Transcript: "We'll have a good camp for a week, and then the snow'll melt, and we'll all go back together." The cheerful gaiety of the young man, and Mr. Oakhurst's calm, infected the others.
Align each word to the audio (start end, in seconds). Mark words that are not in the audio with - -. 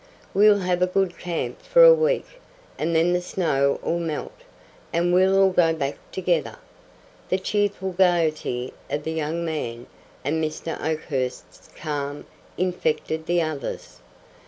"We'll 0.33 0.57
have 0.61 0.81
a 0.81 0.87
good 0.87 1.19
camp 1.19 1.61
for 1.61 1.83
a 1.83 1.93
week, 1.93 2.25
and 2.79 2.95
then 2.95 3.13
the 3.13 3.21
snow'll 3.21 3.99
melt, 3.99 4.33
and 4.91 5.13
we'll 5.13 5.37
all 5.39 5.51
go 5.51 5.73
back 5.75 5.99
together." 6.11 6.55
The 7.29 7.37
cheerful 7.37 7.91
gaiety 7.91 8.73
of 8.89 9.03
the 9.03 9.13
young 9.13 9.45
man, 9.45 9.85
and 10.25 10.43
Mr. 10.43 10.83
Oakhurst's 10.83 11.69
calm, 11.79 12.25
infected 12.57 13.27
the 13.27 13.43
others. 13.43 13.99